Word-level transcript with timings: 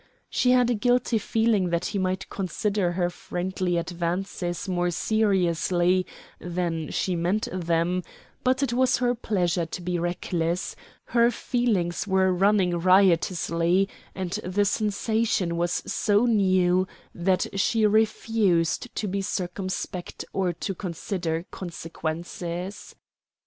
She 0.31 0.49
had 0.49 0.71
a 0.71 0.73
guilty 0.73 1.19
feeling 1.19 1.69
that 1.69 1.85
he 1.85 1.99
might 1.99 2.27
consider 2.27 2.93
her 2.93 3.11
friendly 3.11 3.77
advances 3.77 4.67
more 4.67 4.89
seriously 4.89 6.07
than 6.39 6.89
she 6.89 7.15
meant 7.15 7.47
them, 7.53 8.01
but 8.43 8.63
it 8.63 8.73
was 8.73 8.97
her 8.97 9.13
pleasure 9.13 9.67
to 9.67 9.79
be 9.83 9.99
reckless: 9.99 10.75
her 11.03 11.29
feelings 11.29 12.07
were 12.07 12.33
running 12.33 12.79
riotously, 12.79 13.87
and 14.15 14.31
the 14.43 14.65
sensation 14.65 15.55
was 15.55 15.83
so 15.85 16.25
new 16.25 16.87
that 17.13 17.45
she 17.59 17.85
refused 17.85 18.95
to 18.95 19.07
be 19.07 19.21
circumspect 19.21 20.25
or 20.33 20.51
to 20.51 20.73
consider 20.73 21.45
consequences. 21.51 22.95